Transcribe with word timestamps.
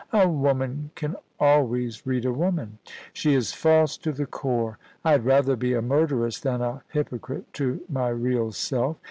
A 0.13 0.27
woman 0.27 0.89
can 0.95 1.15
always 1.39 2.07
read 2.07 2.25
a 2.25 2.33
woman. 2.33 2.79
She 3.13 3.35
is 3.35 3.53
false 3.53 3.97
to 3.97 4.11
the 4.11 4.25
core. 4.25 4.79
I 5.05 5.11
had 5.11 5.25
rather 5.25 5.55
be 5.55 5.75
a 5.75 5.81
murderess 5.83 6.39
than 6.39 6.59
a 6.59 6.81
hypocrite 6.91 7.53
to 7.61 7.81
my 7.87 8.09
real 8.09 8.51
self. 8.51 8.97